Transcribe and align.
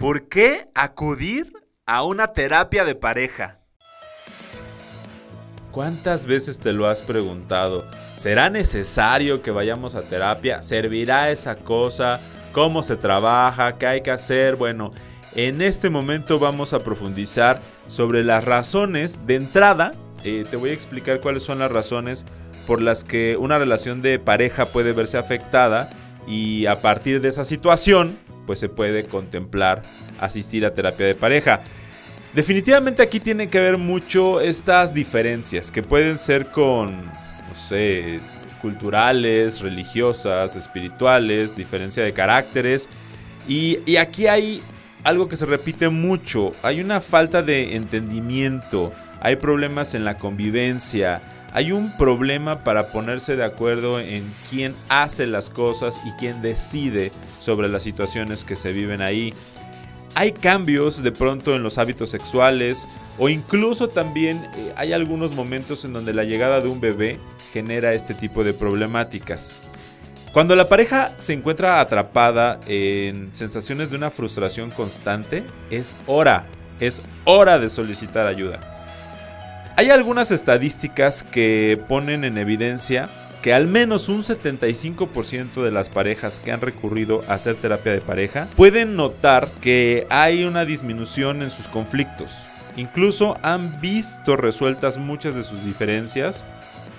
¿Por 0.00 0.28
qué 0.28 0.66
acudir 0.74 1.52
a 1.84 2.04
una 2.04 2.28
terapia 2.28 2.86
de 2.86 2.94
pareja? 2.94 3.58
¿Cuántas 5.72 6.24
veces 6.24 6.58
te 6.58 6.72
lo 6.72 6.86
has 6.86 7.02
preguntado? 7.02 7.86
¿Será 8.16 8.48
necesario 8.48 9.42
que 9.42 9.50
vayamos 9.50 9.94
a 9.94 10.00
terapia? 10.00 10.62
¿Servirá 10.62 11.30
esa 11.30 11.56
cosa? 11.56 12.18
¿Cómo 12.52 12.82
se 12.82 12.96
trabaja? 12.96 13.76
¿Qué 13.76 13.86
hay 13.86 14.00
que 14.00 14.10
hacer? 14.10 14.56
Bueno, 14.56 14.90
en 15.34 15.60
este 15.60 15.90
momento 15.90 16.38
vamos 16.38 16.72
a 16.72 16.78
profundizar 16.78 17.60
sobre 17.86 18.24
las 18.24 18.46
razones 18.46 19.26
de 19.26 19.34
entrada. 19.34 19.90
Eh, 20.24 20.46
te 20.50 20.56
voy 20.56 20.70
a 20.70 20.72
explicar 20.72 21.20
cuáles 21.20 21.42
son 21.42 21.58
las 21.58 21.70
razones 21.70 22.24
por 22.66 22.80
las 22.80 23.04
que 23.04 23.36
una 23.36 23.58
relación 23.58 24.00
de 24.00 24.18
pareja 24.18 24.64
puede 24.64 24.94
verse 24.94 25.18
afectada 25.18 25.90
y 26.26 26.64
a 26.64 26.80
partir 26.80 27.20
de 27.20 27.28
esa 27.28 27.44
situación 27.44 28.16
pues 28.46 28.58
se 28.58 28.68
puede 28.68 29.04
contemplar 29.04 29.82
asistir 30.18 30.64
a 30.66 30.74
terapia 30.74 31.06
de 31.06 31.14
pareja. 31.14 31.62
Definitivamente 32.34 33.02
aquí 33.02 33.18
tiene 33.18 33.48
que 33.48 33.58
ver 33.58 33.76
mucho 33.76 34.40
estas 34.40 34.94
diferencias 34.94 35.70
que 35.70 35.82
pueden 35.82 36.16
ser 36.16 36.46
con, 36.46 37.06
no 37.06 37.54
sé, 37.54 38.20
culturales, 38.62 39.60
religiosas, 39.60 40.54
espirituales, 40.54 41.56
diferencia 41.56 42.04
de 42.04 42.12
caracteres. 42.12 42.88
Y, 43.48 43.78
y, 43.84 43.96
aquí 43.96 44.28
hay 44.28 44.62
algo 45.02 45.28
que 45.28 45.36
se 45.36 45.46
repite 45.46 45.88
mucho, 45.88 46.52
hay 46.62 46.80
una 46.80 47.00
falta 47.00 47.42
de 47.42 47.74
entendimiento, 47.74 48.92
hay 49.20 49.36
problemas 49.36 49.94
en 49.94 50.04
la 50.04 50.16
convivencia, 50.16 51.22
hay 51.52 51.72
un 51.72 51.96
problema 51.96 52.64
para 52.64 52.88
ponerse 52.88 53.36
de 53.36 53.44
acuerdo 53.44 54.00
en 54.00 54.32
quién 54.48 54.74
hace 54.88 55.26
las 55.26 55.50
cosas 55.50 56.00
y 56.06 56.12
quién 56.12 56.42
decide 56.42 57.12
sobre 57.40 57.68
las 57.68 57.82
situaciones 57.82 58.44
que 58.44 58.56
se 58.56 58.72
viven 58.72 59.02
ahí 59.02 59.34
hay 60.14 60.32
cambios 60.32 61.02
de 61.02 61.12
pronto 61.12 61.54
en 61.54 61.62
los 61.62 61.78
hábitos 61.78 62.10
sexuales 62.10 62.86
o 63.18 63.28
incluso 63.28 63.88
también 63.88 64.38
eh, 64.56 64.72
hay 64.76 64.92
algunos 64.92 65.32
momentos 65.32 65.84
en 65.84 65.92
donde 65.92 66.14
la 66.14 66.24
llegada 66.24 66.60
de 66.60 66.68
un 66.68 66.80
bebé 66.80 67.18
genera 67.52 67.94
este 67.94 68.14
tipo 68.14 68.44
de 68.44 68.52
problemáticas. 68.52 69.56
Cuando 70.32 70.54
la 70.54 70.68
pareja 70.68 71.12
se 71.18 71.32
encuentra 71.32 71.80
atrapada 71.80 72.60
en 72.66 73.34
sensaciones 73.34 73.90
de 73.90 73.96
una 73.96 74.10
frustración 74.10 74.70
constante, 74.70 75.42
es 75.70 75.96
hora, 76.06 76.46
es 76.78 77.02
hora 77.24 77.58
de 77.58 77.68
solicitar 77.68 78.26
ayuda. 78.26 78.69
Hay 79.80 79.88
algunas 79.88 80.30
estadísticas 80.30 81.22
que 81.22 81.82
ponen 81.88 82.24
en 82.24 82.36
evidencia 82.36 83.08
que 83.40 83.54
al 83.54 83.66
menos 83.66 84.10
un 84.10 84.22
75% 84.22 85.62
de 85.62 85.70
las 85.70 85.88
parejas 85.88 86.38
que 86.38 86.52
han 86.52 86.60
recurrido 86.60 87.22
a 87.28 87.32
hacer 87.32 87.54
terapia 87.54 87.92
de 87.92 88.02
pareja 88.02 88.46
pueden 88.56 88.94
notar 88.94 89.48
que 89.62 90.06
hay 90.10 90.44
una 90.44 90.66
disminución 90.66 91.40
en 91.40 91.50
sus 91.50 91.66
conflictos. 91.66 92.30
Incluso 92.76 93.38
han 93.42 93.80
visto 93.80 94.36
resueltas 94.36 94.98
muchas 94.98 95.34
de 95.34 95.44
sus 95.44 95.64
diferencias 95.64 96.44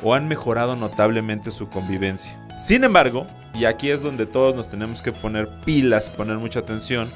o 0.02 0.16
han 0.16 0.28
mejorado 0.28 0.76
notablemente 0.76 1.52
su 1.52 1.70
convivencia. 1.70 2.36
Sin 2.58 2.84
embargo, 2.84 3.28
y 3.54 3.66
aquí 3.66 3.92
es 3.92 4.02
donde 4.02 4.26
todos 4.26 4.56
nos 4.56 4.70
tenemos 4.70 5.04
que 5.04 5.12
poner 5.12 5.48
pilas, 5.66 6.10
poner 6.10 6.40
mucha 6.40 6.62
atención, 6.62 7.12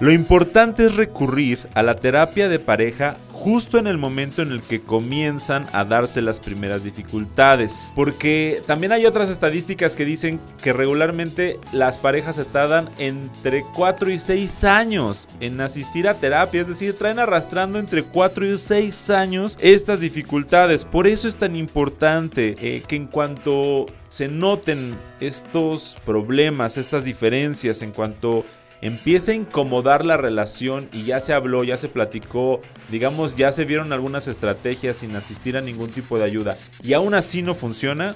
lo 0.00 0.10
importante 0.10 0.86
es 0.86 0.96
recurrir 0.96 1.68
a 1.74 1.84
la 1.84 1.94
terapia 1.94 2.48
de 2.48 2.58
pareja 2.58 3.16
justo 3.48 3.78
en 3.78 3.86
el 3.86 3.96
momento 3.96 4.42
en 4.42 4.52
el 4.52 4.60
que 4.60 4.82
comienzan 4.82 5.66
a 5.72 5.86
darse 5.86 6.20
las 6.20 6.38
primeras 6.38 6.84
dificultades. 6.84 7.90
Porque 7.94 8.62
también 8.66 8.92
hay 8.92 9.06
otras 9.06 9.30
estadísticas 9.30 9.96
que 9.96 10.04
dicen 10.04 10.38
que 10.62 10.74
regularmente 10.74 11.58
las 11.72 11.96
parejas 11.96 12.36
se 12.36 12.44
tardan 12.44 12.90
entre 12.98 13.64
4 13.74 14.10
y 14.10 14.18
6 14.18 14.64
años 14.64 15.30
en 15.40 15.62
asistir 15.62 16.08
a 16.08 16.14
terapia. 16.14 16.60
Es 16.60 16.68
decir, 16.68 16.92
traen 16.92 17.18
arrastrando 17.18 17.78
entre 17.78 18.02
4 18.02 18.44
y 18.44 18.58
6 18.58 19.08
años 19.08 19.56
estas 19.60 20.00
dificultades. 20.00 20.84
Por 20.84 21.06
eso 21.06 21.26
es 21.26 21.36
tan 21.36 21.56
importante 21.56 22.54
eh, 22.60 22.82
que 22.86 22.96
en 22.96 23.06
cuanto 23.06 23.86
se 24.10 24.28
noten 24.28 24.98
estos 25.20 25.96
problemas, 26.04 26.76
estas 26.76 27.04
diferencias, 27.04 27.80
en 27.80 27.92
cuanto 27.92 28.44
empieza 28.80 29.32
a 29.32 29.34
incomodar 29.34 30.04
la 30.04 30.16
relación 30.16 30.88
y 30.92 31.04
ya 31.04 31.20
se 31.20 31.32
habló, 31.32 31.64
ya 31.64 31.76
se 31.76 31.88
platicó, 31.88 32.60
digamos, 32.90 33.36
ya 33.36 33.52
se 33.52 33.64
vieron 33.64 33.92
algunas 33.92 34.28
estrategias 34.28 34.98
sin 34.98 35.14
asistir 35.16 35.56
a 35.56 35.60
ningún 35.60 35.90
tipo 35.90 36.18
de 36.18 36.24
ayuda 36.24 36.56
y 36.82 36.92
aún 36.92 37.14
así 37.14 37.42
no 37.42 37.54
funciona, 37.54 38.14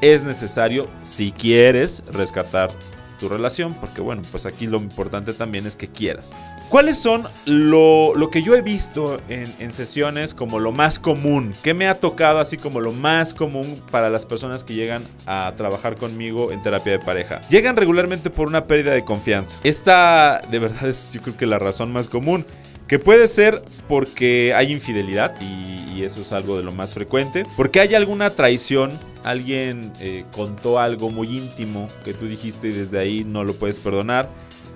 es 0.00 0.24
necesario, 0.24 0.88
si 1.02 1.32
quieres, 1.32 2.02
rescatar 2.12 2.70
tu 3.18 3.28
relación, 3.28 3.74
porque 3.74 4.00
bueno, 4.00 4.22
pues 4.30 4.46
aquí 4.46 4.66
lo 4.66 4.78
importante 4.78 5.32
también 5.32 5.66
es 5.66 5.76
que 5.76 5.88
quieras. 5.88 6.32
¿Cuáles 6.68 6.98
son 6.98 7.26
lo, 7.46 8.12
que 8.30 8.42
yo 8.42 8.54
he 8.54 8.60
visto 8.60 9.20
en, 9.30 9.72
sesiones 9.72 10.34
como 10.34 10.60
lo 10.60 10.70
más 10.70 10.98
común? 10.98 11.54
¿Qué 11.62 11.72
me 11.72 11.88
ha 11.88 11.98
tocado 11.98 12.40
así 12.40 12.58
como 12.58 12.80
lo 12.80 12.92
más 12.92 13.32
común 13.32 13.82
para 13.90 14.10
las 14.10 14.26
personas 14.26 14.64
que 14.64 14.74
llegan 14.74 15.02
a 15.26 15.54
trabajar 15.56 15.96
conmigo 15.96 16.52
en 16.52 16.62
terapia 16.62 16.92
de 16.92 16.98
pareja? 16.98 17.40
Llegan 17.48 17.74
regularmente 17.74 18.28
por 18.28 18.48
una 18.48 18.66
pérdida 18.66 18.92
de 18.92 19.02
confianza. 19.02 19.58
Esta 19.64 20.42
de 20.50 20.58
verdad 20.58 20.88
es 20.88 21.10
yo 21.12 21.22
creo 21.22 21.36
que 21.38 21.46
la 21.46 21.58
razón 21.58 21.90
más 21.90 22.06
común. 22.08 22.44
Que 22.86 22.98
puede 22.98 23.28
ser 23.28 23.62
porque 23.86 24.54
hay 24.56 24.72
infidelidad 24.72 25.34
y, 25.42 25.98
y 25.98 26.04
eso 26.04 26.22
es 26.22 26.32
algo 26.32 26.56
de 26.56 26.62
lo 26.62 26.72
más 26.72 26.94
frecuente. 26.94 27.44
Porque 27.54 27.80
hay 27.80 27.94
alguna 27.94 28.30
traición 28.30 28.98
alguien 29.24 29.92
eh, 30.00 30.24
contó 30.32 30.78
algo 30.78 31.10
muy 31.10 31.36
íntimo 31.36 31.88
que 32.04 32.14
tú 32.14 32.26
dijiste 32.26 32.68
y 32.68 32.72
desde 32.72 32.98
ahí 32.98 33.24
no 33.24 33.44
lo 33.44 33.54
puedes 33.54 33.78
perdonar. 33.78 34.28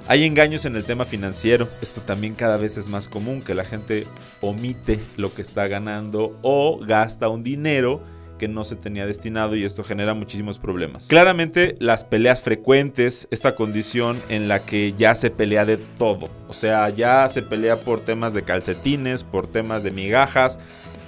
Hay 0.09 0.25
engaños 0.25 0.65
en 0.65 0.75
el 0.77 0.85
tema 0.85 1.05
financiero. 1.05 1.69
Esto 1.81 2.01
también 2.01 2.35
cada 2.35 2.57
vez 2.57 2.77
es 2.77 2.89
más 2.89 3.09
común, 3.09 3.41
que 3.41 3.55
la 3.55 3.65
gente 3.65 4.07
omite 4.41 4.99
lo 5.17 5.33
que 5.33 5.43
está 5.43 5.69
ganando 5.69 6.39
o 6.43 6.79
gasta 6.85 7.29
un 7.29 7.43
dinero 7.43 8.03
que 8.43 8.49
no 8.49 8.65
se 8.65 8.75
tenía 8.75 9.07
destinado 9.07 9.55
y 9.55 9.65
esto 9.65 9.85
genera 9.85 10.15
muchísimos 10.15 10.59
problemas. 10.59 11.07
Claramente 11.07 11.77
las 11.79 12.03
peleas 12.03 12.43
frecuentes, 12.43 13.29
esta 13.31 13.55
condición 13.55 14.21
en 14.29 14.49
la 14.49 14.65
que 14.65 14.95
ya 14.99 15.15
se 15.15 15.31
pelea 15.31 15.65
de 15.65 15.77
todo, 15.77 16.29
o 16.49 16.53
sea, 16.53 16.89
ya 16.89 17.29
se 17.29 17.43
pelea 17.43 17.83
por 17.83 18.01
temas 18.01 18.35
de 18.35 18.43
calcetines, 18.43 19.23
por 19.23 19.47
temas 19.47 19.85
de 19.85 19.93
migajas, 19.93 20.59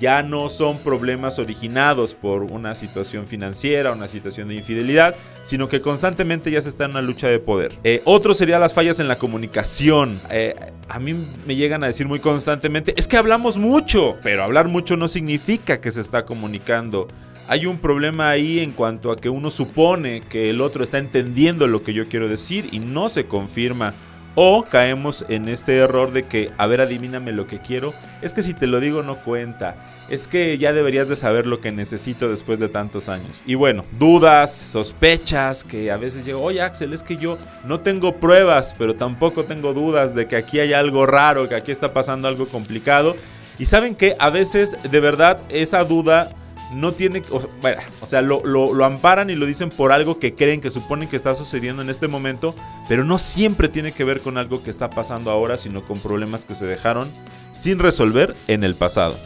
ya 0.04 0.22
no 0.22 0.50
son 0.50 0.80
problemas 0.80 1.38
originados 1.38 2.12
por 2.12 2.42
una 2.42 2.74
situación 2.74 3.26
financiera, 3.26 3.92
una 3.92 4.06
situación 4.06 4.48
de 4.48 4.56
infidelidad, 4.56 5.14
sino 5.44 5.66
que 5.70 5.80
constantemente 5.80 6.50
ya 6.50 6.60
se 6.60 6.68
está 6.68 6.84
en 6.84 6.90
una 6.90 7.00
lucha 7.00 7.28
de 7.28 7.38
poder. 7.38 7.72
Eh, 7.84 8.02
otro 8.04 8.34
sería 8.34 8.58
las 8.58 8.74
fallas 8.74 9.00
en 9.00 9.08
la 9.08 9.16
comunicación. 9.16 10.20
Eh, 10.28 10.54
a 10.90 10.98
mí 10.98 11.14
me 11.46 11.56
llegan 11.56 11.82
a 11.82 11.86
decir 11.86 12.06
muy 12.06 12.18
constantemente, 12.18 12.92
es 12.98 13.08
que 13.08 13.16
hablamos 13.16 13.56
mucho, 13.56 14.16
pero 14.22 14.44
hablar 14.44 14.68
mucho 14.68 14.98
no 14.98 15.08
significa 15.08 15.80
que 15.80 15.90
se 15.90 16.02
está 16.02 16.26
comunicando. 16.26 17.08
Hay 17.48 17.64
un 17.64 17.78
problema 17.78 18.28
ahí 18.28 18.60
en 18.60 18.72
cuanto 18.72 19.10
a 19.10 19.16
que 19.16 19.30
uno 19.30 19.48
supone 19.48 20.20
que 20.20 20.50
el 20.50 20.60
otro 20.60 20.84
está 20.84 20.98
entendiendo 20.98 21.66
lo 21.66 21.82
que 21.82 21.94
yo 21.94 22.06
quiero 22.10 22.28
decir 22.28 22.68
y 22.72 22.78
no 22.78 23.08
se 23.08 23.24
confirma 23.24 23.94
o 24.34 24.64
caemos 24.64 25.24
en 25.28 25.48
este 25.48 25.76
error 25.76 26.12
de 26.12 26.24
que, 26.24 26.50
a 26.58 26.66
ver, 26.66 26.80
adivíname 26.80 27.32
lo 27.32 27.46
que 27.46 27.60
quiero. 27.60 27.94
Es 28.22 28.32
que 28.32 28.42
si 28.42 28.54
te 28.54 28.66
lo 28.66 28.80
digo 28.80 29.02
no 29.02 29.16
cuenta. 29.16 29.76
Es 30.08 30.28
que 30.28 30.58
ya 30.58 30.72
deberías 30.72 31.08
de 31.08 31.16
saber 31.16 31.46
lo 31.46 31.60
que 31.60 31.72
necesito 31.72 32.28
después 32.28 32.58
de 32.58 32.68
tantos 32.68 33.08
años. 33.08 33.40
Y 33.46 33.54
bueno, 33.54 33.84
dudas, 33.98 34.54
sospechas, 34.54 35.64
que 35.64 35.90
a 35.90 35.96
veces 35.96 36.24
llego, 36.24 36.42
oye 36.42 36.60
Axel, 36.60 36.92
es 36.92 37.02
que 37.02 37.16
yo 37.16 37.38
no 37.64 37.80
tengo 37.80 38.16
pruebas, 38.16 38.74
pero 38.76 38.94
tampoco 38.94 39.44
tengo 39.44 39.72
dudas 39.72 40.14
de 40.14 40.26
que 40.26 40.36
aquí 40.36 40.60
hay 40.60 40.72
algo 40.72 41.06
raro, 41.06 41.48
que 41.48 41.54
aquí 41.54 41.72
está 41.72 41.92
pasando 41.92 42.28
algo 42.28 42.46
complicado. 42.46 43.16
Y 43.58 43.66
saben 43.66 43.94
que 43.94 44.16
a 44.18 44.30
veces 44.30 44.76
de 44.82 45.00
verdad 45.00 45.38
esa 45.48 45.84
duda 45.84 46.30
no 46.72 46.92
tiene, 46.92 47.22
o, 47.30 47.40
bueno, 47.60 47.80
o 48.00 48.06
sea, 48.06 48.22
lo, 48.22 48.44
lo, 48.44 48.84
amparan 48.84 49.30
y 49.30 49.34
lo 49.34 49.46
dicen 49.46 49.68
por 49.68 49.92
algo 49.92 50.18
que 50.18 50.34
creen, 50.34 50.60
que 50.60 50.70
suponen 50.70 51.08
que 51.08 51.16
está 51.16 51.34
sucediendo 51.34 51.82
en 51.82 51.90
este 51.90 52.08
momento, 52.08 52.54
pero 52.88 53.04
no 53.04 53.18
siempre 53.18 53.68
tiene 53.68 53.92
que 53.92 54.04
ver 54.04 54.20
con 54.20 54.38
algo 54.38 54.62
que 54.62 54.70
está 54.70 54.90
pasando 54.90 55.30
ahora, 55.30 55.56
sino 55.56 55.82
con 55.84 55.98
problemas 55.98 56.44
que 56.44 56.54
se 56.54 56.66
dejaron 56.66 57.08
sin 57.52 57.78
resolver 57.78 58.34
en 58.48 58.64
el 58.64 58.74
pasado. 58.74 59.16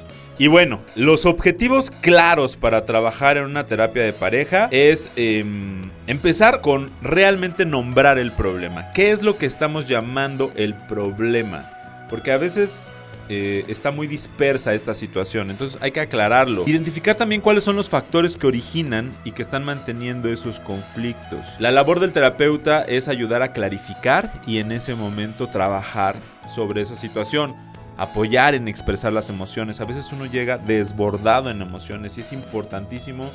Y 0.40 0.46
bueno, 0.46 0.80
los 0.94 1.26
objetivos 1.26 1.90
claros 1.90 2.56
para 2.56 2.84
trabajar 2.84 3.36
en 3.36 3.44
una 3.44 3.66
terapia 3.66 4.04
de 4.04 4.12
pareja 4.12 4.68
es 4.70 5.10
em, 5.16 5.90
empezar 6.06 6.60
con 6.60 6.92
realmente 7.02 7.66
nombrar 7.66 8.18
el 8.18 8.30
problema. 8.30 8.92
¿Qué 8.92 9.10
es 9.10 9.24
lo 9.24 9.36
que 9.36 9.46
estamos 9.46 9.88
llamando 9.88 10.52
el 10.54 10.74
problema? 10.74 12.06
Porque 12.08 12.30
a 12.30 12.38
veces 12.38 12.88
eh, 13.28 13.64
está 13.68 13.90
muy 13.90 14.06
dispersa 14.06 14.74
esta 14.74 14.94
situación, 14.94 15.50
entonces 15.50 15.78
hay 15.82 15.90
que 15.90 16.00
aclararlo. 16.00 16.64
Identificar 16.66 17.16
también 17.16 17.40
cuáles 17.40 17.64
son 17.64 17.76
los 17.76 17.90
factores 17.90 18.36
que 18.36 18.46
originan 18.46 19.12
y 19.24 19.32
que 19.32 19.42
están 19.42 19.64
manteniendo 19.64 20.30
esos 20.30 20.60
conflictos. 20.60 21.46
La 21.58 21.70
labor 21.70 22.00
del 22.00 22.12
terapeuta 22.12 22.82
es 22.82 23.08
ayudar 23.08 23.42
a 23.42 23.52
clarificar 23.52 24.40
y 24.46 24.58
en 24.58 24.72
ese 24.72 24.94
momento 24.94 25.48
trabajar 25.48 26.16
sobre 26.54 26.80
esa 26.80 26.96
situación 26.96 27.54
apoyar 27.98 28.54
en 28.54 28.68
expresar 28.68 29.12
las 29.12 29.28
emociones. 29.28 29.80
A 29.80 29.84
veces 29.84 30.10
uno 30.12 30.24
llega 30.24 30.56
desbordado 30.56 31.50
en 31.50 31.60
emociones 31.60 32.16
y 32.16 32.22
es 32.22 32.32
importantísimo 32.32 33.30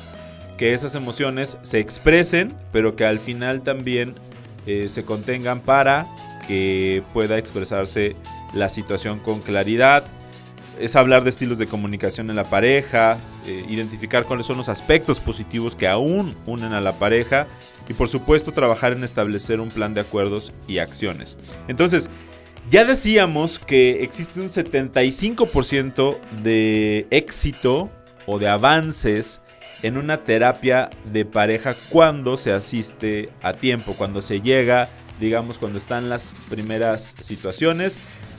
que 0.56 0.74
esas 0.74 0.94
emociones 0.94 1.58
se 1.62 1.78
expresen, 1.78 2.52
pero 2.72 2.96
que 2.96 3.04
al 3.04 3.20
final 3.20 3.62
también 3.62 4.14
eh, 4.66 4.88
se 4.88 5.04
contengan 5.04 5.60
para 5.60 6.06
que 6.48 7.02
pueda 7.12 7.38
expresarse 7.38 8.16
la 8.54 8.68
situación 8.68 9.18
con 9.18 9.40
claridad. 9.40 10.06
Es 10.78 10.96
hablar 10.96 11.22
de 11.22 11.30
estilos 11.30 11.58
de 11.58 11.66
comunicación 11.66 12.30
en 12.30 12.36
la 12.36 12.44
pareja, 12.44 13.18
eh, 13.46 13.64
identificar 13.68 14.24
cuáles 14.24 14.46
son 14.46 14.56
los 14.56 14.68
aspectos 14.68 15.20
positivos 15.20 15.76
que 15.76 15.86
aún 15.86 16.34
unen 16.46 16.72
a 16.72 16.80
la 16.80 16.94
pareja 16.98 17.46
y 17.88 17.92
por 17.92 18.08
supuesto 18.08 18.52
trabajar 18.52 18.92
en 18.92 19.04
establecer 19.04 19.60
un 19.60 19.68
plan 19.68 19.94
de 19.94 20.00
acuerdos 20.00 20.52
y 20.66 20.78
acciones. 20.78 21.36
Entonces, 21.68 22.08
ya 22.68 22.84
decíamos 22.84 23.58
que 23.58 24.02
existe 24.02 24.40
un 24.40 24.50
75% 24.50 26.18
de 26.42 27.06
éxito 27.10 27.90
o 28.26 28.38
de 28.38 28.48
avances 28.48 29.42
en 29.82 29.98
una 29.98 30.24
terapia 30.24 30.88
de 31.12 31.26
pareja 31.26 31.76
cuando 31.90 32.38
se 32.38 32.52
asiste 32.52 33.28
a 33.42 33.52
tiempo, 33.52 33.96
cuando 33.98 34.22
se 34.22 34.40
llega, 34.40 34.88
digamos, 35.20 35.58
cuando 35.58 35.78
están 35.78 36.08
las 36.08 36.32
primeras 36.48 37.14
situaciones. 37.20 37.98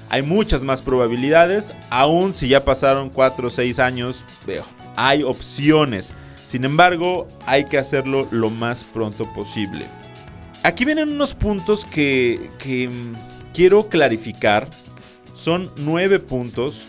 Hay 0.10 0.22
muchas 0.22 0.64
más 0.64 0.82
probabilidades, 0.82 1.74
aún 1.90 2.34
si 2.34 2.48
ya 2.48 2.64
pasaron 2.64 3.10
4 3.10 3.48
o 3.48 3.52
6 3.52 3.80
años, 3.80 4.24
veo, 4.46 4.64
hay 4.96 5.24
opciones. 5.24 6.14
Sin 6.46 6.64
embargo, 6.64 7.28
hay 7.46 7.66
que 7.66 7.78
hacerlo 7.78 8.28
lo 8.32 8.50
más 8.50 8.84
pronto 8.84 9.32
posible. 9.34 9.86
Aquí 10.64 10.86
vienen 10.86 11.10
unos 11.10 11.34
puntos 11.34 11.86
que, 11.86 12.52
que 12.60 12.90
quiero 13.54 13.90
clarificar. 13.90 14.68
Son 15.34 15.72
nueve 15.78 16.20
puntos 16.20 16.88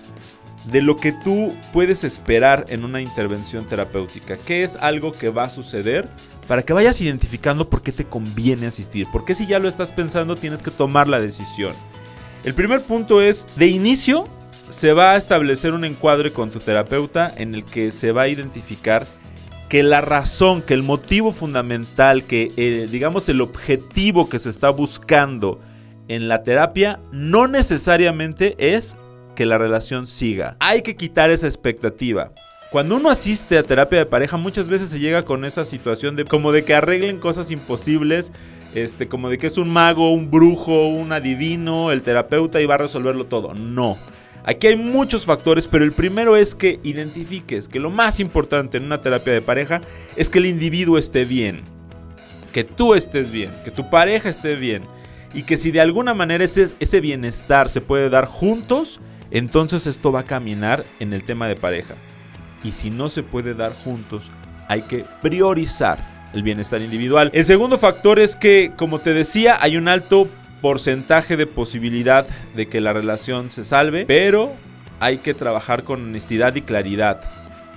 de 0.70 0.82
lo 0.82 0.96
que 0.96 1.12
tú 1.12 1.54
puedes 1.72 2.04
esperar 2.04 2.64
en 2.68 2.84
una 2.84 3.00
intervención 3.00 3.66
terapéutica. 3.66 4.36
¿Qué 4.36 4.62
es 4.62 4.76
algo 4.76 5.12
que 5.12 5.30
va 5.30 5.44
a 5.44 5.50
suceder? 5.50 6.08
Para 6.48 6.62
que 6.62 6.72
vayas 6.72 7.00
identificando 7.00 7.68
por 7.68 7.82
qué 7.82 7.92
te 7.92 8.04
conviene 8.04 8.66
asistir. 8.66 9.06
Porque 9.12 9.34
si 9.34 9.46
ya 9.46 9.58
lo 9.58 9.68
estás 9.68 9.92
pensando, 9.92 10.36
tienes 10.36 10.62
que 10.62 10.70
tomar 10.70 11.08
la 11.08 11.20
decisión. 11.20 11.74
El 12.46 12.54
primer 12.54 12.82
punto 12.82 13.20
es, 13.20 13.44
de 13.56 13.66
inicio, 13.66 14.28
se 14.68 14.92
va 14.92 15.10
a 15.10 15.16
establecer 15.16 15.74
un 15.74 15.84
encuadre 15.84 16.32
con 16.32 16.52
tu 16.52 16.60
terapeuta 16.60 17.34
en 17.36 17.56
el 17.56 17.64
que 17.64 17.90
se 17.90 18.12
va 18.12 18.22
a 18.22 18.28
identificar 18.28 19.04
que 19.68 19.82
la 19.82 20.00
razón, 20.00 20.62
que 20.62 20.74
el 20.74 20.84
motivo 20.84 21.32
fundamental, 21.32 22.22
que 22.22 22.52
eh, 22.56 22.86
digamos 22.88 23.28
el 23.28 23.40
objetivo 23.40 24.28
que 24.28 24.38
se 24.38 24.48
está 24.48 24.70
buscando 24.70 25.60
en 26.06 26.28
la 26.28 26.44
terapia 26.44 27.00
no 27.10 27.48
necesariamente 27.48 28.54
es 28.76 28.96
que 29.34 29.44
la 29.44 29.58
relación 29.58 30.06
siga. 30.06 30.56
Hay 30.60 30.82
que 30.82 30.94
quitar 30.94 31.30
esa 31.30 31.48
expectativa. 31.48 32.30
Cuando 32.70 32.94
uno 32.94 33.10
asiste 33.10 33.58
a 33.58 33.64
terapia 33.64 33.98
de 33.98 34.06
pareja, 34.06 34.36
muchas 34.36 34.68
veces 34.68 34.90
se 34.90 35.00
llega 35.00 35.24
con 35.24 35.44
esa 35.44 35.64
situación 35.64 36.14
de 36.14 36.24
como 36.24 36.52
de 36.52 36.62
que 36.62 36.76
arreglen 36.76 37.18
cosas 37.18 37.50
imposibles, 37.50 38.30
este, 38.76 39.08
como 39.08 39.30
de 39.30 39.38
que 39.38 39.46
es 39.46 39.56
un 39.56 39.70
mago, 39.70 40.10
un 40.12 40.30
brujo, 40.30 40.88
un 40.88 41.10
adivino, 41.10 41.92
el 41.92 42.02
terapeuta 42.02 42.60
y 42.60 42.66
va 42.66 42.74
a 42.74 42.78
resolverlo 42.78 43.24
todo. 43.24 43.54
No. 43.54 43.96
Aquí 44.44 44.66
hay 44.66 44.76
muchos 44.76 45.24
factores, 45.24 45.66
pero 45.66 45.82
el 45.82 45.92
primero 45.92 46.36
es 46.36 46.54
que 46.54 46.78
identifiques 46.82 47.68
que 47.68 47.80
lo 47.80 47.90
más 47.90 48.20
importante 48.20 48.76
en 48.76 48.84
una 48.84 49.00
terapia 49.00 49.32
de 49.32 49.40
pareja 49.40 49.80
es 50.14 50.28
que 50.28 50.38
el 50.38 50.46
individuo 50.46 50.98
esté 50.98 51.24
bien, 51.24 51.62
que 52.52 52.64
tú 52.64 52.94
estés 52.94 53.30
bien, 53.30 53.50
que 53.64 53.70
tu 53.70 53.88
pareja 53.88 54.28
esté 54.28 54.56
bien 54.56 54.84
y 55.32 55.44
que 55.44 55.56
si 55.56 55.70
de 55.70 55.80
alguna 55.80 56.12
manera 56.12 56.44
ese, 56.44 56.68
ese 56.78 57.00
bienestar 57.00 57.70
se 57.70 57.80
puede 57.80 58.10
dar 58.10 58.26
juntos, 58.26 59.00
entonces 59.30 59.86
esto 59.86 60.12
va 60.12 60.20
a 60.20 60.26
caminar 60.26 60.84
en 61.00 61.14
el 61.14 61.24
tema 61.24 61.48
de 61.48 61.56
pareja. 61.56 61.94
Y 62.62 62.72
si 62.72 62.90
no 62.90 63.08
se 63.08 63.22
puede 63.22 63.54
dar 63.54 63.72
juntos, 63.72 64.30
hay 64.68 64.82
que 64.82 65.06
priorizar 65.22 66.15
el 66.32 66.42
bienestar 66.42 66.82
individual. 66.82 67.30
El 67.32 67.44
segundo 67.44 67.78
factor 67.78 68.18
es 68.18 68.36
que, 68.36 68.72
como 68.76 69.00
te 69.00 69.14
decía, 69.14 69.58
hay 69.60 69.76
un 69.76 69.88
alto 69.88 70.28
porcentaje 70.60 71.36
de 71.36 71.46
posibilidad 71.46 72.26
de 72.54 72.68
que 72.68 72.80
la 72.80 72.92
relación 72.92 73.50
se 73.50 73.64
salve, 73.64 74.06
pero 74.06 74.54
hay 75.00 75.18
que 75.18 75.34
trabajar 75.34 75.84
con 75.84 76.02
honestidad 76.02 76.54
y 76.54 76.62
claridad. 76.62 77.20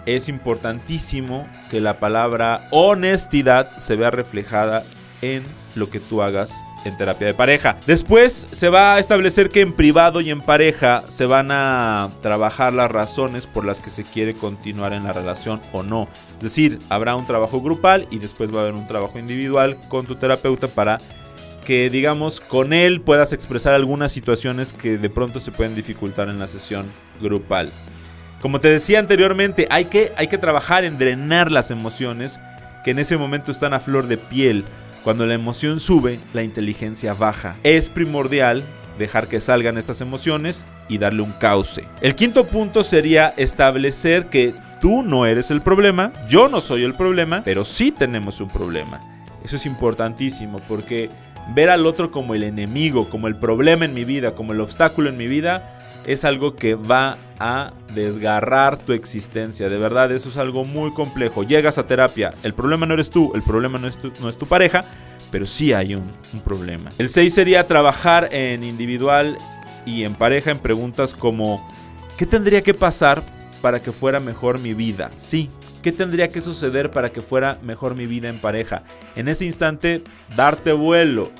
Es 0.05 0.29
importantísimo 0.29 1.47
que 1.69 1.81
la 1.81 1.99
palabra 1.99 2.67
honestidad 2.71 3.77
se 3.77 3.95
vea 3.95 4.11
reflejada 4.11 4.83
en 5.21 5.43
lo 5.75 5.89
que 5.89 5.99
tú 5.99 6.21
hagas 6.21 6.63
en 6.85 6.97
terapia 6.97 7.27
de 7.27 7.33
pareja. 7.33 7.77
Después 7.85 8.47
se 8.51 8.69
va 8.69 8.95
a 8.95 8.99
establecer 8.99 9.49
que 9.49 9.61
en 9.61 9.73
privado 9.73 10.21
y 10.21 10.29
en 10.29 10.41
pareja 10.41 11.03
se 11.07 11.25
van 11.25 11.51
a 11.51 12.09
trabajar 12.21 12.73
las 12.73 12.91
razones 12.91 13.47
por 13.47 13.65
las 13.65 13.79
que 13.79 13.89
se 13.89 14.03
quiere 14.03 14.33
continuar 14.33 14.93
en 14.93 15.03
la 15.03 15.13
relación 15.13 15.61
o 15.71 15.83
no. 15.83 16.07
Es 16.37 16.43
decir, 16.43 16.79
habrá 16.89 17.15
un 17.15 17.25
trabajo 17.25 17.61
grupal 17.61 18.07
y 18.11 18.19
después 18.19 18.53
va 18.53 18.59
a 18.59 18.61
haber 18.63 18.73
un 18.73 18.87
trabajo 18.87 19.19
individual 19.19 19.77
con 19.89 20.05
tu 20.05 20.15
terapeuta 20.15 20.67
para 20.67 20.99
que 21.65 21.89
digamos 21.89 22.39
con 22.39 22.73
él 22.73 23.01
puedas 23.01 23.31
expresar 23.31 23.73
algunas 23.73 24.11
situaciones 24.11 24.73
que 24.73 24.97
de 24.97 25.09
pronto 25.09 25.39
se 25.39 25.51
pueden 25.51 25.75
dificultar 25.75 26.29
en 26.29 26.39
la 26.39 26.47
sesión 26.47 26.87
grupal. 27.21 27.71
Como 28.41 28.59
te 28.59 28.69
decía 28.69 28.99
anteriormente, 28.99 29.67
hay 29.69 29.85
que, 29.85 30.13
hay 30.15 30.27
que 30.27 30.37
trabajar 30.37 30.85
en 30.85 30.97
drenar 30.97 31.51
las 31.51 31.71
emociones 31.71 32.39
que 32.83 32.91
en 32.91 32.99
ese 32.99 33.17
momento 33.17 33.51
están 33.51 33.73
a 33.73 33.79
flor 33.79 34.07
de 34.07 34.17
piel 34.17 34.65
cuando 35.03 35.25
la 35.25 35.33
emoción 35.33 35.79
sube, 35.79 36.19
la 36.33 36.43
inteligencia 36.43 37.13
baja. 37.13 37.55
Es 37.63 37.89
primordial 37.89 38.63
dejar 38.97 39.27
que 39.27 39.39
salgan 39.39 39.77
estas 39.77 40.01
emociones 40.01 40.65
y 40.87 40.97
darle 40.97 41.21
un 41.21 41.31
cauce. 41.31 41.85
El 42.01 42.15
quinto 42.15 42.47
punto 42.47 42.83
sería 42.83 43.33
establecer 43.37 44.27
que 44.27 44.53
tú 44.79 45.03
no 45.03 45.25
eres 45.25 45.51
el 45.51 45.61
problema, 45.61 46.13
yo 46.27 46.49
no 46.49 46.61
soy 46.61 46.83
el 46.83 46.93
problema, 46.93 47.41
pero 47.43 47.65
sí 47.65 47.91
tenemos 47.91 48.41
un 48.41 48.49
problema. 48.49 48.99
Eso 49.43 49.55
es 49.55 49.65
importantísimo 49.65 50.59
porque 50.67 51.09
ver 51.55 51.69
al 51.69 51.85
otro 51.85 52.11
como 52.11 52.35
el 52.35 52.43
enemigo, 52.43 53.09
como 53.09 53.27
el 53.27 53.35
problema 53.35 53.85
en 53.85 53.93
mi 53.93 54.03
vida, 54.03 54.35
como 54.35 54.53
el 54.53 54.61
obstáculo 54.61 55.09
en 55.09 55.17
mi 55.17 55.27
vida, 55.27 55.75
es 56.05 56.25
algo 56.25 56.55
que 56.55 56.75
va 56.75 57.17
a 57.39 57.73
desgarrar 57.93 58.77
tu 58.77 58.93
existencia. 58.93 59.69
De 59.69 59.77
verdad, 59.77 60.11
eso 60.11 60.29
es 60.29 60.37
algo 60.37 60.65
muy 60.65 60.91
complejo. 60.91 61.43
Llegas 61.43 61.77
a 61.77 61.87
terapia, 61.87 62.33
el 62.43 62.53
problema 62.53 62.85
no 62.85 62.93
eres 62.93 63.09
tú, 63.09 63.31
el 63.35 63.41
problema 63.41 63.79
no 63.79 63.87
es 63.87 63.97
tu, 63.97 64.11
no 64.19 64.29
es 64.29 64.37
tu 64.37 64.45
pareja, 64.45 64.83
pero 65.31 65.45
sí 65.45 65.73
hay 65.73 65.95
un, 65.95 66.09
un 66.33 66.39
problema. 66.41 66.91
El 66.97 67.09
6 67.09 67.33
sería 67.33 67.67
trabajar 67.67 68.29
en 68.31 68.63
individual 68.63 69.37
y 69.85 70.03
en 70.03 70.15
pareja 70.15 70.51
en 70.51 70.59
preguntas 70.59 71.13
como, 71.13 71.67
¿qué 72.17 72.25
tendría 72.25 72.61
que 72.61 72.73
pasar 72.73 73.23
para 73.61 73.81
que 73.81 73.91
fuera 73.91 74.19
mejor 74.19 74.59
mi 74.59 74.73
vida? 74.73 75.09
Sí, 75.17 75.49
¿Qué 75.81 75.93
tendría 75.93 76.29
que 76.29 76.41
suceder 76.41 76.91
para 76.91 77.11
que 77.11 77.21
fuera 77.21 77.57
mejor 77.63 77.95
mi 77.95 78.05
vida 78.05 78.27
en 78.27 78.41
pareja? 78.41 78.83
En 79.15 79.29
ese 79.29 79.45
instante, 79.45 80.03
darte 80.35 80.73
vuelo, 80.73 81.31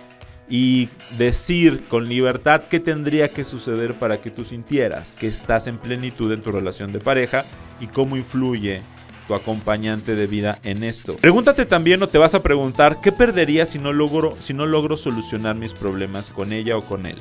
y 0.50 0.90
decir 1.18 1.84
con 1.88 2.10
libertad 2.10 2.64
qué 2.70 2.80
tendría 2.80 3.30
que 3.30 3.44
suceder 3.44 3.94
para 3.94 4.20
que 4.20 4.32
tú 4.32 4.44
sintieras 4.44 5.16
que 5.20 5.28
estás 5.28 5.68
en 5.68 5.78
plenitud 5.78 6.32
en 6.32 6.42
tu 6.42 6.52
relación 6.52 6.92
de 6.92 7.00
pareja 7.00 7.46
y 7.80 7.88
cómo 7.88 8.18
influye 8.18 8.82
tu 9.28 9.36
acompañante 9.36 10.16
de 10.16 10.26
vida 10.26 10.58
en 10.64 10.84
esto. 10.84 11.16
Pregúntate 11.18 11.66
también 11.66 12.02
o 12.02 12.08
te 12.08 12.18
vas 12.18 12.34
a 12.34 12.42
preguntar 12.42 13.00
qué 13.00 13.12
perdería 13.12 13.68
si 13.68 13.78
no 13.78 13.94
logro 13.94 14.36
si 14.40 14.56
no 14.56 14.66
logro 14.66 14.98
solucionar 14.98 15.56
mis 15.56 15.74
problemas 15.74 16.32
con 16.32 16.52
ella 16.52 16.76
o 16.78 16.82
con 16.82 17.06
él. 17.06 17.18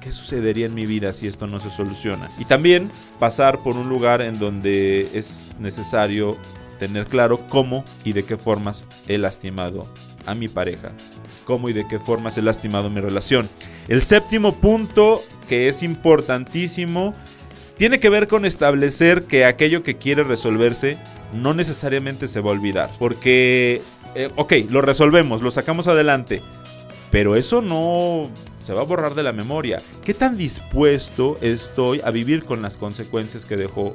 ¿Qué 0.00 0.10
sucedería 0.10 0.66
en 0.66 0.74
mi 0.74 0.84
vida 0.84 1.12
si 1.12 1.28
esto 1.28 1.46
no 1.46 1.60
se 1.60 1.70
soluciona? 1.70 2.28
Y 2.40 2.46
también 2.46 2.90
pasar 3.20 3.62
por 3.62 3.76
un 3.76 3.88
lugar 3.88 4.20
en 4.20 4.40
donde 4.40 5.08
es 5.14 5.54
necesario 5.60 6.36
tener 6.80 7.06
claro 7.06 7.46
cómo 7.48 7.84
y 8.04 8.12
de 8.12 8.24
qué 8.24 8.36
formas 8.36 8.84
he 9.06 9.16
lastimado 9.16 9.86
a 10.26 10.34
mi 10.34 10.48
pareja 10.48 10.90
cómo 11.44 11.68
y 11.68 11.72
de 11.72 11.86
qué 11.86 11.98
forma 11.98 12.30
se 12.30 12.40
ha 12.40 12.44
lastimado 12.44 12.90
mi 12.90 13.00
relación. 13.00 13.48
El 13.88 14.02
séptimo 14.02 14.54
punto, 14.54 15.22
que 15.48 15.68
es 15.68 15.82
importantísimo, 15.82 17.14
tiene 17.76 18.00
que 18.00 18.10
ver 18.10 18.28
con 18.28 18.44
establecer 18.44 19.24
que 19.24 19.44
aquello 19.44 19.82
que 19.82 19.96
quiere 19.96 20.24
resolverse 20.24 20.98
no 21.32 21.54
necesariamente 21.54 22.28
se 22.28 22.40
va 22.40 22.50
a 22.50 22.52
olvidar. 22.52 22.90
Porque, 22.98 23.82
eh, 24.14 24.30
ok, 24.36 24.52
lo 24.70 24.82
resolvemos, 24.82 25.42
lo 25.42 25.50
sacamos 25.50 25.88
adelante, 25.88 26.42
pero 27.10 27.36
eso 27.36 27.60
no 27.60 28.30
se 28.58 28.72
va 28.72 28.82
a 28.82 28.84
borrar 28.84 29.14
de 29.14 29.22
la 29.22 29.32
memoria. 29.32 29.80
¿Qué 30.04 30.14
tan 30.14 30.36
dispuesto 30.36 31.36
estoy 31.40 32.00
a 32.04 32.10
vivir 32.10 32.44
con 32.44 32.62
las 32.62 32.76
consecuencias 32.76 33.44
que 33.44 33.56
dejó 33.56 33.94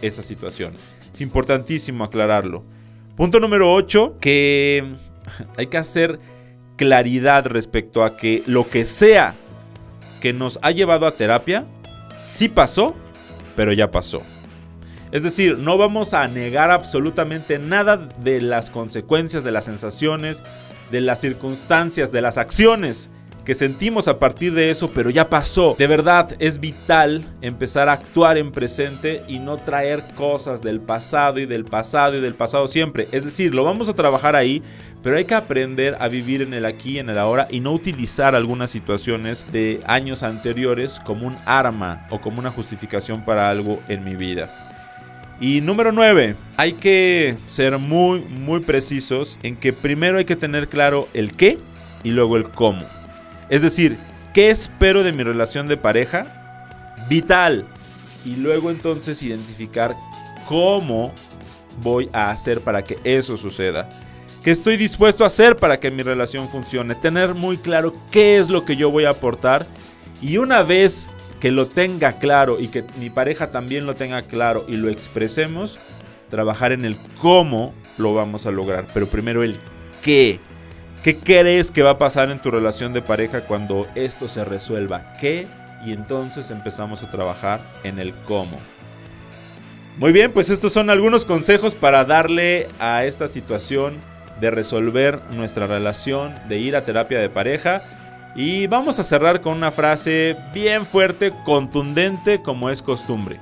esa 0.00 0.22
situación? 0.22 0.74
Es 1.12 1.20
importantísimo 1.20 2.04
aclararlo. 2.04 2.64
Punto 3.16 3.40
número 3.40 3.72
8, 3.72 4.18
que 4.20 4.94
hay 5.56 5.66
que 5.66 5.76
hacer 5.76 6.18
claridad 6.76 7.46
respecto 7.46 8.04
a 8.04 8.16
que 8.16 8.42
lo 8.46 8.68
que 8.68 8.84
sea 8.84 9.34
que 10.20 10.32
nos 10.32 10.58
ha 10.62 10.70
llevado 10.70 11.06
a 11.06 11.12
terapia, 11.12 11.66
sí 12.24 12.48
pasó, 12.48 12.94
pero 13.56 13.72
ya 13.72 13.90
pasó. 13.90 14.22
Es 15.10 15.24
decir, 15.24 15.58
no 15.58 15.76
vamos 15.76 16.14
a 16.14 16.26
negar 16.28 16.70
absolutamente 16.70 17.58
nada 17.58 17.96
de 17.96 18.40
las 18.40 18.70
consecuencias, 18.70 19.44
de 19.44 19.50
las 19.50 19.64
sensaciones, 19.64 20.42
de 20.90 21.00
las 21.00 21.20
circunstancias, 21.20 22.12
de 22.12 22.22
las 22.22 22.38
acciones 22.38 23.10
que 23.44 23.54
sentimos 23.54 24.08
a 24.08 24.18
partir 24.18 24.54
de 24.54 24.70
eso, 24.70 24.90
pero 24.90 25.10
ya 25.10 25.28
pasó. 25.28 25.74
De 25.78 25.86
verdad 25.86 26.34
es 26.38 26.60
vital 26.60 27.24
empezar 27.40 27.88
a 27.88 27.92
actuar 27.92 28.38
en 28.38 28.52
presente 28.52 29.22
y 29.28 29.38
no 29.38 29.56
traer 29.56 30.04
cosas 30.14 30.62
del 30.62 30.80
pasado 30.80 31.40
y 31.40 31.46
del 31.46 31.64
pasado 31.64 32.16
y 32.16 32.20
del 32.20 32.34
pasado 32.34 32.68
siempre. 32.68 33.08
Es 33.12 33.24
decir, 33.24 33.54
lo 33.54 33.64
vamos 33.64 33.88
a 33.88 33.94
trabajar 33.94 34.36
ahí, 34.36 34.62
pero 35.02 35.16
hay 35.16 35.24
que 35.24 35.34
aprender 35.34 35.96
a 35.98 36.08
vivir 36.08 36.42
en 36.42 36.54
el 36.54 36.64
aquí, 36.64 36.98
en 36.98 37.10
el 37.10 37.18
ahora 37.18 37.48
y 37.50 37.60
no 37.60 37.72
utilizar 37.72 38.34
algunas 38.34 38.70
situaciones 38.70 39.44
de 39.50 39.80
años 39.86 40.22
anteriores 40.22 41.00
como 41.04 41.26
un 41.26 41.36
arma 41.44 42.06
o 42.10 42.20
como 42.20 42.38
una 42.38 42.50
justificación 42.50 43.24
para 43.24 43.50
algo 43.50 43.80
en 43.88 44.04
mi 44.04 44.14
vida. 44.14 44.50
Y 45.40 45.60
número 45.60 45.90
9, 45.90 46.36
hay 46.56 46.74
que 46.74 47.36
ser 47.48 47.76
muy, 47.78 48.20
muy 48.20 48.60
precisos 48.60 49.38
en 49.42 49.56
que 49.56 49.72
primero 49.72 50.18
hay 50.18 50.24
que 50.24 50.36
tener 50.36 50.68
claro 50.68 51.08
el 51.14 51.32
qué 51.32 51.58
y 52.04 52.10
luego 52.10 52.36
el 52.36 52.48
cómo. 52.50 53.01
Es 53.52 53.60
decir, 53.60 53.98
¿qué 54.32 54.50
espero 54.50 55.02
de 55.02 55.12
mi 55.12 55.22
relación 55.22 55.68
de 55.68 55.76
pareja? 55.76 56.94
Vital. 57.10 57.66
Y 58.24 58.36
luego 58.36 58.70
entonces 58.70 59.22
identificar 59.22 59.94
cómo 60.48 61.12
voy 61.82 62.08
a 62.14 62.30
hacer 62.30 62.62
para 62.62 62.82
que 62.82 62.98
eso 63.04 63.36
suceda. 63.36 63.90
¿Qué 64.42 64.52
estoy 64.52 64.78
dispuesto 64.78 65.22
a 65.22 65.26
hacer 65.26 65.56
para 65.56 65.80
que 65.80 65.90
mi 65.90 66.02
relación 66.02 66.48
funcione? 66.48 66.94
Tener 66.94 67.34
muy 67.34 67.58
claro 67.58 67.92
qué 68.10 68.38
es 68.38 68.48
lo 68.48 68.64
que 68.64 68.74
yo 68.74 68.90
voy 68.90 69.04
a 69.04 69.10
aportar. 69.10 69.66
Y 70.22 70.38
una 70.38 70.62
vez 70.62 71.10
que 71.38 71.50
lo 71.50 71.66
tenga 71.66 72.14
claro 72.14 72.58
y 72.58 72.68
que 72.68 72.86
mi 72.98 73.10
pareja 73.10 73.50
también 73.50 73.84
lo 73.84 73.96
tenga 73.96 74.22
claro 74.22 74.64
y 74.66 74.78
lo 74.78 74.88
expresemos, 74.88 75.78
trabajar 76.30 76.72
en 76.72 76.86
el 76.86 76.96
cómo 77.20 77.74
lo 77.98 78.14
vamos 78.14 78.46
a 78.46 78.50
lograr. 78.50 78.86
Pero 78.94 79.08
primero 79.08 79.42
el 79.42 79.58
qué. 80.00 80.40
¿Qué 81.02 81.16
crees 81.16 81.72
que 81.72 81.82
va 81.82 81.90
a 81.90 81.98
pasar 81.98 82.30
en 82.30 82.38
tu 82.38 82.52
relación 82.52 82.92
de 82.92 83.02
pareja 83.02 83.40
cuando 83.40 83.88
esto 83.96 84.28
se 84.28 84.44
resuelva? 84.44 85.12
¿Qué? 85.20 85.48
Y 85.84 85.92
entonces 85.92 86.48
empezamos 86.52 87.02
a 87.02 87.10
trabajar 87.10 87.60
en 87.82 87.98
el 87.98 88.14
cómo. 88.24 88.56
Muy 89.98 90.12
bien, 90.12 90.32
pues 90.32 90.48
estos 90.48 90.72
son 90.72 90.90
algunos 90.90 91.24
consejos 91.24 91.74
para 91.74 92.04
darle 92.04 92.68
a 92.78 93.04
esta 93.04 93.26
situación 93.26 93.96
de 94.40 94.52
resolver 94.52 95.20
nuestra 95.32 95.66
relación, 95.66 96.36
de 96.48 96.60
ir 96.60 96.76
a 96.76 96.84
terapia 96.84 97.18
de 97.18 97.28
pareja. 97.28 97.82
Y 98.36 98.68
vamos 98.68 99.00
a 99.00 99.02
cerrar 99.02 99.40
con 99.40 99.56
una 99.56 99.72
frase 99.72 100.36
bien 100.54 100.86
fuerte, 100.86 101.32
contundente 101.44 102.42
como 102.42 102.70
es 102.70 102.80
costumbre. 102.80 103.40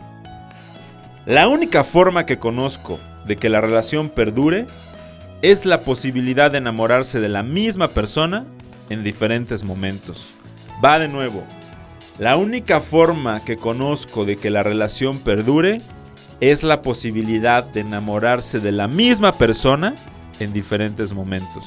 La 1.26 1.46
única 1.46 1.84
forma 1.84 2.24
que 2.24 2.38
conozco 2.38 2.98
de 3.26 3.36
que 3.36 3.50
la 3.50 3.60
relación 3.60 4.08
perdure 4.08 4.66
es 5.42 5.64
la 5.64 5.82
posibilidad 5.82 6.50
de 6.50 6.58
enamorarse 6.58 7.20
de 7.20 7.28
la 7.28 7.42
misma 7.42 7.88
persona 7.88 8.44
en 8.88 9.02
diferentes 9.02 9.64
momentos. 9.64 10.34
Va 10.84 10.98
de 10.98 11.08
nuevo. 11.08 11.44
La 12.18 12.36
única 12.36 12.80
forma 12.80 13.42
que 13.44 13.56
conozco 13.56 14.24
de 14.24 14.36
que 14.36 14.50
la 14.50 14.62
relación 14.62 15.18
perdure 15.18 15.80
es 16.40 16.62
la 16.62 16.82
posibilidad 16.82 17.64
de 17.64 17.80
enamorarse 17.80 18.60
de 18.60 18.72
la 18.72 18.88
misma 18.88 19.32
persona 19.32 19.94
en 20.38 20.52
diferentes 20.52 21.12
momentos. 21.12 21.66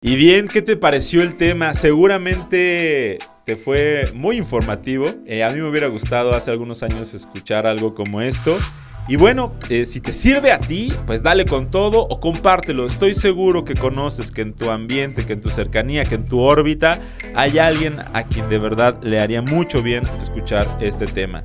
Y 0.00 0.14
bien, 0.14 0.46
¿qué 0.46 0.62
te 0.62 0.76
pareció 0.76 1.22
el 1.22 1.36
tema? 1.36 1.74
Seguramente 1.74 3.18
te 3.44 3.56
fue 3.56 4.04
muy 4.14 4.36
informativo. 4.36 5.06
Eh, 5.26 5.42
a 5.42 5.50
mí 5.50 5.56
me 5.56 5.68
hubiera 5.68 5.88
gustado 5.88 6.32
hace 6.32 6.52
algunos 6.52 6.84
años 6.84 7.14
escuchar 7.14 7.66
algo 7.66 7.94
como 7.94 8.20
esto. 8.20 8.56
Y 9.08 9.16
bueno, 9.16 9.54
eh, 9.70 9.86
si 9.86 10.00
te 10.00 10.12
sirve 10.12 10.50
a 10.50 10.58
ti, 10.58 10.92
pues 11.06 11.22
dale 11.22 11.44
con 11.44 11.70
todo 11.70 12.00
o 12.00 12.18
compártelo. 12.18 12.86
Estoy 12.86 13.14
seguro 13.14 13.64
que 13.64 13.74
conoces 13.74 14.32
que 14.32 14.42
en 14.42 14.52
tu 14.52 14.70
ambiente, 14.70 15.24
que 15.24 15.34
en 15.34 15.40
tu 15.40 15.48
cercanía, 15.48 16.04
que 16.04 16.16
en 16.16 16.24
tu 16.24 16.40
órbita 16.40 16.98
hay 17.34 17.58
alguien 17.58 18.00
a 18.14 18.24
quien 18.24 18.48
de 18.48 18.58
verdad 18.58 19.00
le 19.02 19.20
haría 19.20 19.42
mucho 19.42 19.80
bien 19.80 20.02
escuchar 20.20 20.66
este 20.80 21.06
tema. 21.06 21.44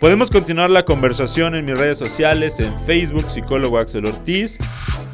Podemos 0.00 0.30
continuar 0.30 0.68
la 0.68 0.84
conversación 0.84 1.54
en 1.54 1.64
mis 1.64 1.78
redes 1.78 1.98
sociales, 1.98 2.60
en 2.60 2.72
Facebook, 2.86 3.30
psicólogo 3.30 3.78
Axel 3.78 4.04
Ortiz, 4.04 4.58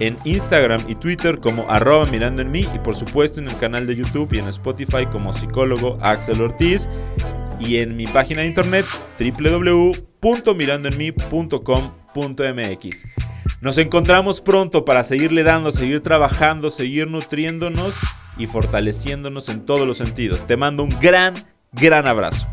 en 0.01 0.19
Instagram 0.25 0.81
y 0.89 0.97
Twitter 0.97 1.39
como 1.39 1.71
arroba 1.71 2.07
mirando 2.07 2.43
en 2.43 2.51
mí 2.51 2.67
y 2.75 2.79
por 2.79 2.97
supuesto 2.97 3.39
en 3.39 3.49
el 3.49 3.57
canal 3.59 3.87
de 3.87 3.95
YouTube 3.95 4.33
y 4.33 4.39
en 4.39 4.49
Spotify 4.49 5.07
como 5.07 5.33
psicólogo 5.33 5.99
Axel 6.01 6.41
Ortiz 6.41 6.89
y 7.61 7.77
en 7.77 7.97
mi 7.97 8.07
página 8.07 8.41
de 8.43 8.49
internet 8.49 8.87
www.mirandoenmi.com.mx. 10.23 13.07
Nos 13.61 13.79
encontramos 13.79 14.41
pronto 14.41 14.85
para 14.85 15.03
seguirle 15.05 15.43
dando, 15.43 15.73
seguir 15.73 16.01
trabajando, 16.01 16.71
seguir 16.71 17.09
nutriéndonos 17.09 17.97
y 18.39 18.47
fortaleciéndonos 18.47 19.49
en 19.49 19.67
todos 19.67 19.85
los 19.87 19.99
sentidos. 19.99 20.47
Te 20.47 20.57
mando 20.57 20.85
un 20.85 20.91
gran, 21.01 21.35
gran 21.73 22.07
abrazo. 22.07 22.47